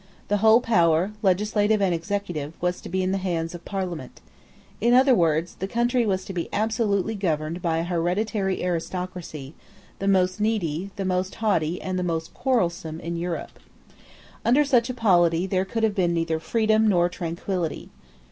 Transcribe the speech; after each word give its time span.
The 0.29 0.37
whole 0.37 0.61
power, 0.61 1.11
legislative 1.21 1.79
and 1.79 1.93
executive, 1.93 2.53
was 2.59 2.81
to 2.81 2.89
be 2.89 3.03
in 3.03 3.11
the 3.11 3.19
hands 3.19 3.53
of 3.53 3.63
the 3.63 3.69
Parliament. 3.69 4.19
In 4.79 4.95
other 4.95 5.13
words, 5.13 5.57
the 5.59 5.67
country 5.67 6.07
was 6.07 6.25
to 6.25 6.33
be 6.33 6.49
absolutely 6.51 7.13
governed 7.13 7.61
by 7.61 7.77
a 7.77 7.83
hereditary 7.83 8.63
aristocracy, 8.65 9.53
the 9.99 10.07
most 10.07 10.39
needy, 10.41 10.89
the 10.95 11.05
most 11.05 11.35
haughty, 11.35 11.79
and 11.79 11.99
the 11.99 12.03
most 12.03 12.33
quarrelsome 12.33 12.99
in 12.99 13.15
Europe. 13.15 13.59
Under 14.43 14.65
such 14.65 14.89
a 14.89 14.95
polity 14.95 15.45
there 15.45 15.65
could 15.65 15.83
have 15.83 15.93
been 15.93 16.15
neither 16.15 16.39
freedom 16.39 16.87
nor 16.87 17.07
tranquillity. 17.07 17.91